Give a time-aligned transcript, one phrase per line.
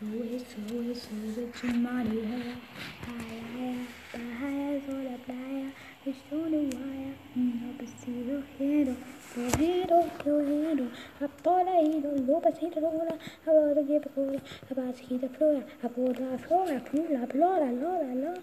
[0.00, 2.56] Sube, sube, sube tu marea.
[3.06, 5.70] Ay, ay, ay, sobre la playa.
[6.06, 8.96] Estou no ar, não preciso rir.
[9.34, 10.90] Corrido, corrido,
[11.20, 14.40] a toda ida, lupa se rola, a boda que pula,
[14.70, 18.34] a the que flora, a boda flora, flora, flora, flora, flora.